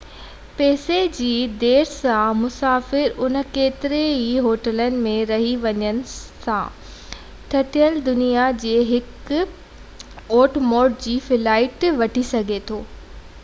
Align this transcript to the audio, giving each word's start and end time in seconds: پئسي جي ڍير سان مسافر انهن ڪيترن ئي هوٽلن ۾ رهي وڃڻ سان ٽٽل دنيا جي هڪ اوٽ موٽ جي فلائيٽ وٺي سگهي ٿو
پئسي 0.59 0.95
جي 1.15 1.33
ڍير 1.63 1.89
سان 1.95 2.31
مسافر 2.45 3.19
انهن 3.25 3.51
ڪيترن 3.57 4.07
ئي 4.13 4.31
هوٽلن 4.45 4.97
۾ 5.03 5.13
رهي 5.33 5.51
وڃڻ 5.65 6.01
سان 6.15 6.89
ٽٽل 7.53 8.01
دنيا 8.09 8.47
جي 8.65 8.73
هڪ 8.93 9.39
اوٽ 10.41 10.59
موٽ 10.73 10.97
جي 11.07 11.17
فلائيٽ 11.29 11.87
وٺي 12.03 12.25
سگهي 12.35 12.61
ٿو 12.73 12.81